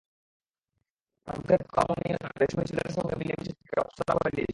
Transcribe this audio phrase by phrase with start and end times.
[1.27, 4.49] তার মুখের কমনীয়তা রেশমি চুলের সঙ্গে মিলেমিশে তাকে অপ্সরা করে দিয়েছিল।